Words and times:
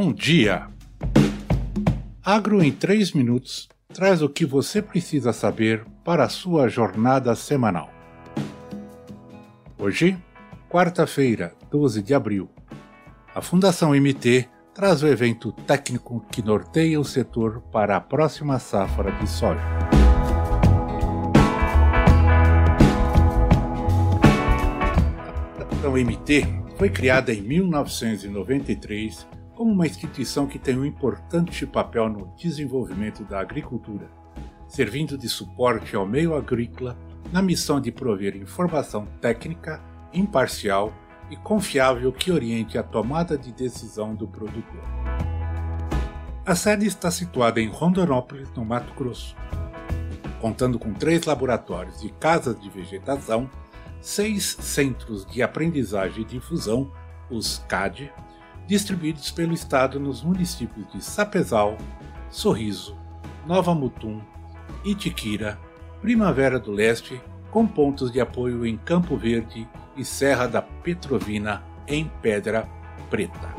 Bom 0.00 0.12
dia! 0.12 0.68
Agro 2.24 2.62
em 2.62 2.70
3 2.70 3.10
minutos 3.14 3.68
traz 3.92 4.22
o 4.22 4.28
que 4.28 4.46
você 4.46 4.80
precisa 4.80 5.32
saber 5.32 5.84
para 6.04 6.22
a 6.22 6.28
sua 6.28 6.68
jornada 6.68 7.34
semanal. 7.34 7.90
Hoje, 9.76 10.16
quarta-feira, 10.70 11.52
12 11.68 12.00
de 12.00 12.14
abril, 12.14 12.48
a 13.34 13.42
Fundação 13.42 13.90
MT 13.90 14.48
traz 14.72 15.02
o 15.02 15.08
evento 15.08 15.50
técnico 15.50 16.24
que 16.30 16.42
norteia 16.42 17.00
o 17.00 17.04
setor 17.04 17.60
para 17.72 17.96
a 17.96 18.00
próxima 18.00 18.60
safra 18.60 19.10
de 19.10 19.28
soja. 19.28 19.60
A 25.58 25.64
Fundação 25.68 25.94
MT 25.94 26.46
foi 26.76 26.88
criada 26.88 27.34
em 27.34 27.42
1993 27.42 29.37
como 29.58 29.72
uma 29.72 29.88
instituição 29.88 30.46
que 30.46 30.56
tem 30.56 30.78
um 30.78 30.84
importante 30.84 31.66
papel 31.66 32.08
no 32.08 32.32
desenvolvimento 32.36 33.24
da 33.24 33.40
agricultura, 33.40 34.08
servindo 34.68 35.18
de 35.18 35.28
suporte 35.28 35.96
ao 35.96 36.06
meio 36.06 36.36
agrícola 36.36 36.96
na 37.32 37.42
missão 37.42 37.80
de 37.80 37.90
prover 37.90 38.36
informação 38.36 39.04
técnica, 39.20 39.82
imparcial 40.14 40.92
e 41.28 41.36
confiável 41.36 42.12
que 42.12 42.30
oriente 42.30 42.78
a 42.78 42.84
tomada 42.84 43.36
de 43.36 43.50
decisão 43.50 44.14
do 44.14 44.28
produtor. 44.28 44.80
A 46.46 46.54
sede 46.54 46.86
está 46.86 47.10
situada 47.10 47.60
em 47.60 47.68
Rondonópolis, 47.68 48.48
no 48.54 48.64
Mato 48.64 48.94
Grosso, 48.94 49.34
contando 50.40 50.78
com 50.78 50.94
três 50.94 51.24
laboratórios 51.24 52.04
e 52.04 52.10
casas 52.10 52.60
de 52.60 52.70
vegetação, 52.70 53.50
seis 54.00 54.56
centros 54.60 55.26
de 55.26 55.42
aprendizagem 55.42 56.22
e 56.22 56.26
difusão, 56.26 56.92
os 57.28 57.58
CAD, 57.68 58.12
distribuídos 58.68 59.30
pelo 59.30 59.54
estado 59.54 59.98
nos 59.98 60.22
municípios 60.22 60.86
de 60.92 61.02
Sapezal, 61.02 61.78
Sorriso, 62.28 62.94
Nova 63.46 63.74
Mutum, 63.74 64.20
Itiquira, 64.84 65.58
Primavera 66.02 66.60
do 66.60 66.70
Leste, 66.70 67.18
com 67.50 67.66
pontos 67.66 68.12
de 68.12 68.20
apoio 68.20 68.66
em 68.66 68.76
Campo 68.76 69.16
Verde 69.16 69.66
e 69.96 70.04
Serra 70.04 70.46
da 70.46 70.60
Petrovina, 70.60 71.62
em 71.86 72.10
Pedra 72.20 72.68
Preta. 73.08 73.54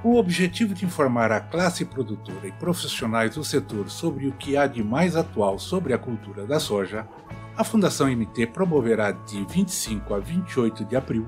Com 0.00 0.12
o 0.12 0.16
objetivo 0.16 0.72
de 0.72 0.86
informar 0.86 1.30
a 1.30 1.38
classe 1.38 1.84
produtora 1.84 2.48
e 2.48 2.52
profissionais 2.52 3.34
do 3.34 3.44
setor 3.44 3.90
sobre 3.90 4.26
o 4.26 4.32
que 4.32 4.56
há 4.56 4.66
de 4.66 4.82
mais 4.82 5.16
atual 5.16 5.58
sobre 5.58 5.92
a 5.92 5.98
cultura 5.98 6.46
da 6.46 6.58
soja, 6.58 7.06
a 7.54 7.62
Fundação 7.62 8.08
MT 8.08 8.46
promoverá 8.46 9.12
de 9.12 9.44
25 9.44 10.14
a 10.14 10.18
28 10.18 10.86
de 10.86 10.96
abril 10.96 11.26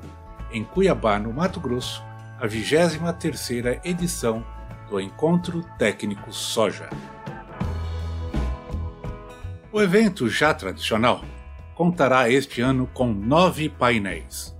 em 0.53 0.65
Cuiabá, 0.65 1.19
no 1.19 1.33
Mato 1.33 1.61
Grosso, 1.61 2.03
a 2.39 2.47
23ª 2.47 3.81
edição 3.85 4.45
do 4.89 5.01
Encontro 5.01 5.65
Técnico 5.79 6.33
Soja. 6.33 6.89
O 9.73 9.81
evento, 9.81 10.29
já 10.29 10.53
tradicional, 10.53 11.25
contará 11.75 12.29
este 12.29 12.61
ano 12.61 12.89
com 12.93 13.13
nove 13.13 13.69
painéis. 13.69 14.57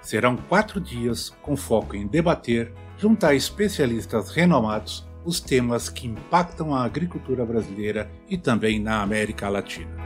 Serão 0.00 0.36
quatro 0.36 0.80
dias 0.80 1.30
com 1.42 1.56
foco 1.56 1.96
em 1.96 2.06
debater, 2.06 2.72
junto 2.96 3.26
a 3.26 3.34
especialistas 3.34 4.30
renomados, 4.30 5.08
os 5.24 5.40
temas 5.40 5.88
que 5.88 6.06
impactam 6.06 6.74
a 6.74 6.84
agricultura 6.84 7.44
brasileira 7.44 8.10
e 8.28 8.36
também 8.36 8.78
na 8.78 9.02
América 9.02 9.48
Latina. 9.48 10.03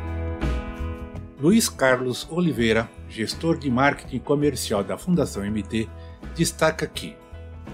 Luiz 1.40 1.68
Carlos 1.68 2.26
Oliveira, 2.30 2.90
gestor 3.08 3.58
de 3.58 3.70
marketing 3.70 4.18
comercial 4.18 4.82
da 4.82 4.98
Fundação 4.98 5.48
MT, 5.48 5.88
destaca 6.34 6.84
que 6.84 7.16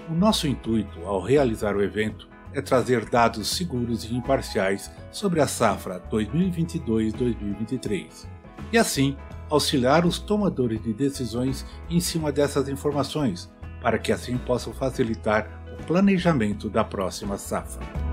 o 0.07 0.13
nosso 0.13 0.47
intuito 0.47 1.01
ao 1.07 1.23
realizar 1.23 1.75
o 1.75 1.83
evento 1.83 2.29
é 2.53 2.61
trazer 2.61 3.09
dados 3.09 3.49
seguros 3.49 4.05
e 4.05 4.15
imparciais 4.15 4.91
sobre 5.11 5.41
a 5.41 5.47
safra 5.47 5.99
2022-2023 6.11 8.27
e 8.71 8.77
assim 8.77 9.17
auxiliar 9.49 10.05
os 10.05 10.19
tomadores 10.19 10.83
de 10.83 10.93
decisões 10.93 11.65
em 11.89 12.01
cima 12.01 12.31
dessas 12.31 12.69
informações, 12.69 13.51
para 13.81 13.99
que 13.99 14.13
assim 14.13 14.37
possam 14.37 14.75
facilitar 14.75 15.65
o 15.81 15.85
planejamento 15.85 16.69
da 16.69 16.85
próxima 16.85 17.39
safra. 17.39 18.04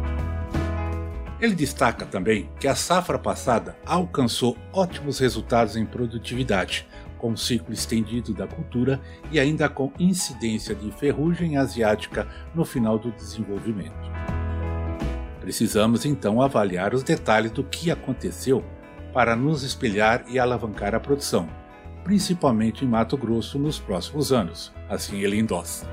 Ele 1.42 1.56
destaca 1.56 2.06
também 2.06 2.48
que 2.60 2.68
a 2.68 2.76
safra 2.76 3.18
passada 3.18 3.76
alcançou 3.84 4.56
ótimos 4.72 5.18
resultados 5.18 5.76
em 5.76 5.84
produtividade, 5.84 6.88
com 7.18 7.36
ciclo 7.36 7.74
estendido 7.74 8.32
da 8.32 8.46
cultura 8.46 9.02
e 9.32 9.40
ainda 9.40 9.68
com 9.68 9.92
incidência 9.98 10.76
de 10.76 10.92
ferrugem 10.92 11.58
asiática 11.58 12.28
no 12.54 12.64
final 12.64 13.00
do 13.00 13.12
desenvolvimento. 13.12 14.12
Precisamos 15.40 16.06
então 16.06 16.40
avaliar 16.40 16.94
os 16.94 17.02
detalhes 17.02 17.52
do 17.52 17.64
que 17.64 17.90
aconteceu 17.90 18.64
para 19.12 19.36
nos 19.36 19.64
espelhar 19.64 20.24
e 20.28 20.38
alavancar 20.38 20.94
a 20.94 21.00
produção, 21.00 21.50
principalmente 22.04 22.86
em 22.86 22.88
Mato 22.88 23.18
Grosso 23.18 23.58
nos 23.58 23.80
próximos 23.80 24.32
anos, 24.32 24.72
assim 24.88 25.22
ele 25.22 25.40
endossa. 25.40 25.90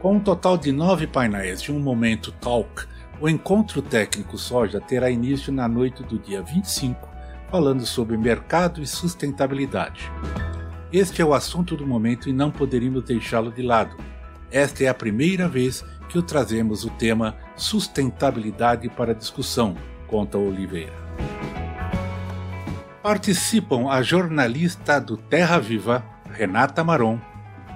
Com 0.00 0.14
um 0.14 0.20
total 0.20 0.56
de 0.56 0.72
nove 0.72 1.06
painéis 1.06 1.60
de 1.60 1.70
um 1.70 1.78
momento 1.78 2.32
talk 2.32 2.86
o 3.20 3.28
encontro 3.28 3.82
técnico 3.82 4.38
soja 4.38 4.80
terá 4.80 5.10
início 5.10 5.52
na 5.52 5.68
noite 5.68 6.02
do 6.02 6.18
dia 6.18 6.42
25, 6.42 7.06
falando 7.50 7.84
sobre 7.84 8.16
mercado 8.16 8.82
e 8.82 8.86
sustentabilidade. 8.86 10.10
Este 10.90 11.20
é 11.20 11.24
o 11.24 11.34
assunto 11.34 11.76
do 11.76 11.86
momento 11.86 12.30
e 12.30 12.32
não 12.32 12.50
poderíamos 12.50 13.04
deixá-lo 13.04 13.52
de 13.52 13.62
lado. 13.62 13.94
Esta 14.50 14.84
é 14.84 14.88
a 14.88 14.94
primeira 14.94 15.48
vez 15.48 15.84
que 16.08 16.18
o 16.18 16.22
trazemos 16.22 16.84
o 16.84 16.90
tema 16.90 17.36
sustentabilidade 17.56 18.88
para 18.88 19.14
discussão, 19.14 19.76
conta 20.06 20.38
Oliveira. 20.38 20.98
Participam 23.02 23.90
a 23.90 24.02
jornalista 24.02 24.98
do 24.98 25.16
Terra 25.16 25.58
Viva, 25.58 26.04
Renata 26.32 26.82
Maron, 26.82 27.20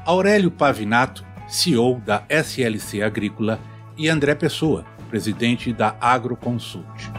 Aurélio 0.07 0.51
Pavinato, 0.51 1.25
CEO 1.47 2.01
da 2.01 2.25
SLC 2.29 3.03
Agrícola, 3.03 3.61
e 3.97 4.09
André 4.09 4.35
Pessoa, 4.35 4.85
presidente 5.05 5.73
da 5.73 5.97
Agroconsult. 6.01 7.11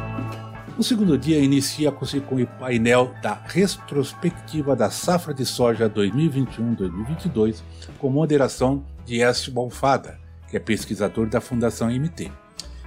O 0.77 0.83
segundo 0.83 1.17
dia 1.17 1.39
inicia-se 1.39 2.19
com 2.19 2.35
o 2.35 2.45
painel 2.45 3.13
da 3.21 3.41
retrospectiva 3.45 4.75
da 4.75 4.89
safra 4.89 5.33
de 5.33 5.45
soja 5.45 5.89
2021-2022, 5.89 7.61
com 7.97 8.09
moderação 8.09 8.83
de 9.05 9.21
Écio 9.21 9.53
Bonfada, 9.53 10.19
que 10.49 10.57
é 10.57 10.59
pesquisador 10.59 11.27
da 11.27 11.39
Fundação 11.39 11.89
MT. 11.89 12.29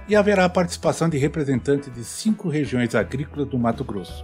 E 0.07 0.15
haverá 0.15 0.45
a 0.45 0.49
participação 0.49 1.09
de 1.09 1.17
representantes 1.17 1.91
de 1.91 2.03
cinco 2.03 2.47
regiões 2.47 2.93
agrícolas 2.93 3.47
do 3.47 3.57
Mato 3.57 3.83
Grosso. 3.83 4.23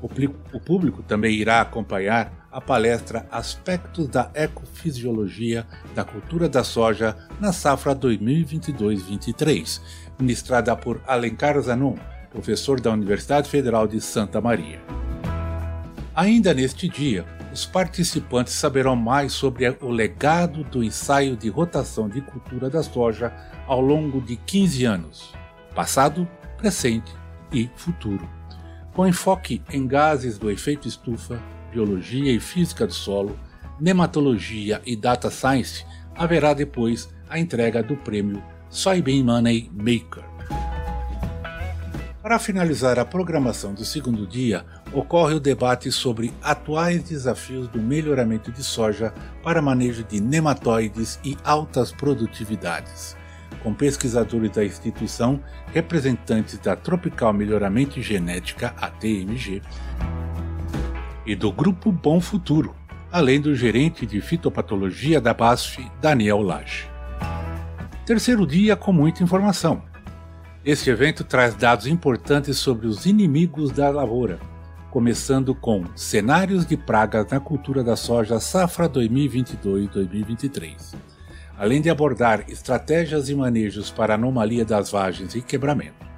O 0.00 0.58
público 0.58 1.02
também 1.04 1.36
irá 1.36 1.60
acompanhar 1.60 2.41
a 2.52 2.60
palestra 2.60 3.26
Aspectos 3.30 4.06
da 4.08 4.30
Ecofisiologia 4.34 5.66
da 5.94 6.04
Cultura 6.04 6.48
da 6.48 6.62
Soja 6.62 7.16
na 7.40 7.52
safra 7.52 7.96
2022-23, 7.96 9.80
ministrada 10.20 10.76
por 10.76 11.00
Alencar 11.06 11.60
Zanon, 11.60 11.96
professor 12.30 12.80
da 12.80 12.90
Universidade 12.90 13.48
Federal 13.48 13.88
de 13.88 14.00
Santa 14.00 14.40
Maria. 14.40 14.80
Ainda 16.14 16.52
neste 16.52 16.88
dia, 16.88 17.24
os 17.52 17.64
participantes 17.64 18.52
saberão 18.52 18.94
mais 18.94 19.32
sobre 19.32 19.68
o 19.80 19.88
legado 19.88 20.62
do 20.64 20.84
ensaio 20.84 21.36
de 21.36 21.48
rotação 21.48 22.08
de 22.08 22.20
cultura 22.20 22.68
da 22.68 22.82
soja 22.82 23.32
ao 23.66 23.80
longo 23.80 24.20
de 24.20 24.36
15 24.36 24.84
anos, 24.84 25.34
passado, 25.74 26.28
presente 26.58 27.12
e 27.50 27.68
futuro 27.76 28.28
com 28.94 29.06
enfoque 29.06 29.62
em 29.72 29.86
gases 29.86 30.38
do 30.38 30.50
efeito 30.50 30.86
estufa, 30.86 31.40
biologia 31.72 32.30
e 32.30 32.38
física 32.38 32.86
do 32.86 32.92
solo, 32.92 33.38
nematologia 33.80 34.80
e 34.84 34.94
data 34.94 35.30
science, 35.30 35.84
haverá 36.14 36.52
depois 36.52 37.08
a 37.28 37.38
entrega 37.38 37.82
do 37.82 37.96
prêmio 37.96 38.42
Soybean 38.68 39.24
Money 39.24 39.70
Maker. 39.74 40.22
Para 42.22 42.38
finalizar 42.38 42.98
a 42.98 43.04
programação 43.04 43.74
do 43.74 43.84
segundo 43.84 44.26
dia, 44.26 44.64
ocorre 44.92 45.34
o 45.34 45.40
debate 45.40 45.90
sobre 45.90 46.32
atuais 46.40 47.02
desafios 47.02 47.66
do 47.66 47.80
melhoramento 47.80 48.52
de 48.52 48.62
soja 48.62 49.12
para 49.42 49.60
manejo 49.60 50.04
de 50.04 50.20
nematóides 50.20 51.18
e 51.24 51.36
altas 51.42 51.90
produtividades 51.90 53.16
com 53.62 53.72
pesquisadores 53.72 54.50
da 54.50 54.64
instituição, 54.64 55.40
representantes 55.72 56.58
da 56.58 56.76
Tropical 56.76 57.32
Melhoramento 57.32 57.98
e 57.98 58.02
Genética, 58.02 58.74
ATMG, 58.76 59.62
e 61.26 61.34
do 61.34 61.52
Grupo 61.52 61.90
Bom 61.90 62.20
Futuro, 62.20 62.74
além 63.10 63.40
do 63.40 63.54
gerente 63.54 64.04
de 64.06 64.20
fitopatologia 64.20 65.20
da 65.20 65.34
BASF, 65.34 65.84
Daniel 66.00 66.42
Lage. 66.42 66.88
Terceiro 68.06 68.46
dia 68.46 68.76
com 68.76 68.92
muita 68.92 69.22
informação. 69.22 69.82
Este 70.64 70.90
evento 70.90 71.24
traz 71.24 71.54
dados 71.54 71.86
importantes 71.86 72.58
sobre 72.58 72.86
os 72.86 73.06
inimigos 73.06 73.70
da 73.70 73.88
lavoura, 73.90 74.38
começando 74.90 75.54
com 75.54 75.84
cenários 75.96 76.66
de 76.66 76.76
pragas 76.76 77.26
na 77.30 77.40
cultura 77.40 77.82
da 77.82 77.96
soja 77.96 78.38
safra 78.38 78.86
2022-2023 78.88 81.12
além 81.62 81.80
de 81.80 81.88
abordar 81.88 82.44
estratégias 82.48 83.28
e 83.28 83.36
manejos 83.36 83.88
para 83.88 84.14
anomalia 84.14 84.64
das 84.64 84.90
vagens 84.90 85.36
e 85.36 85.40
quebramento. 85.40 86.11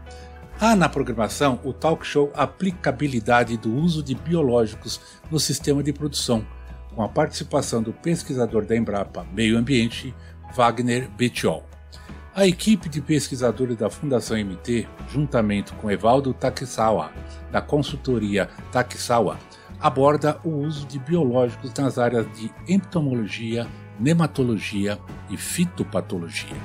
Há 0.61 0.77
na 0.77 0.89
programação 0.89 1.59
o 1.65 1.73
talk 1.73 2.07
show 2.07 2.33
Aplicabilidade 2.35 3.57
do 3.57 3.75
uso 3.75 4.03
de 4.05 4.15
biológicos 4.15 5.01
no 5.29 5.41
sistema 5.41 5.83
de 5.83 5.93
produção, 5.93 6.47
com 6.95 7.03
a 7.03 7.09
participação 7.09 7.83
do 7.83 7.93
pesquisador 7.93 8.65
da 8.65 8.77
Embrapa 8.77 9.27
Meio 9.33 9.59
Ambiente, 9.59 10.15
Wagner 10.55 11.11
Bettiol. 11.11 11.65
A 12.33 12.47
equipe 12.47 12.89
de 12.89 13.01
pesquisadores 13.01 13.77
da 13.77 13.91
Fundação 13.91 14.37
MT, 14.39 14.87
juntamente 15.13 15.73
com 15.73 15.91
Evaldo 15.91 16.33
Takisawa, 16.33 17.11
da 17.51 17.61
consultoria 17.61 18.49
Takisawa, 18.71 19.39
aborda 19.81 20.39
o 20.45 20.51
uso 20.51 20.87
de 20.87 21.01
biológicos 21.01 21.75
nas 21.75 21.99
áreas 21.99 22.27
de 22.33 22.51
entomologia, 22.69 23.67
nematologia 23.99 25.01
e 25.29 25.37
fitopatologia. 25.37 26.57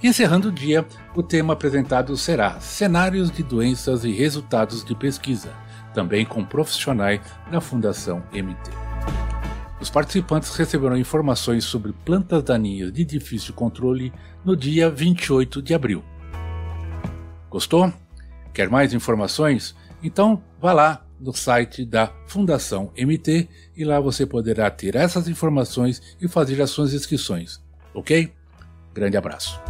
Encerrando 0.00 0.48
o 0.48 0.52
dia, 0.52 0.86
o 1.16 1.24
tema 1.24 1.54
apresentado 1.54 2.16
será 2.16 2.60
Cenários 2.60 3.32
de 3.32 3.42
doenças 3.42 4.04
e 4.04 4.12
resultados 4.12 4.84
de 4.84 4.94
pesquisa, 4.94 5.52
também 5.92 6.24
com 6.24 6.44
profissionais 6.44 7.20
da 7.50 7.60
Fundação 7.60 8.22
MT. 8.32 8.70
Os 9.80 9.90
participantes 9.90 10.54
receberão 10.54 10.96
informações 10.96 11.64
sobre 11.64 11.92
plantas 12.04 12.44
daninhas 12.44 12.92
de 12.92 13.04
difícil 13.04 13.52
controle 13.54 14.12
no 14.44 14.56
dia 14.56 14.88
28 14.88 15.60
de 15.60 15.74
abril. 15.74 16.04
Gostou? 17.50 17.92
Quer 18.54 18.68
mais 18.70 18.94
informações? 18.94 19.74
Então 20.00 20.40
vá 20.60 20.72
lá 20.72 21.04
no 21.18 21.32
site 21.32 21.84
da 21.84 22.12
Fundação 22.28 22.92
MT 22.96 23.48
e 23.76 23.84
lá 23.84 23.98
você 23.98 24.24
poderá 24.24 24.70
ter 24.70 24.94
essas 24.94 25.26
informações 25.26 26.00
e 26.20 26.28
fazer 26.28 26.62
as 26.62 26.70
suas 26.70 26.94
inscrições. 26.94 27.60
Ok? 27.92 28.32
Grande 28.94 29.16
abraço. 29.16 29.60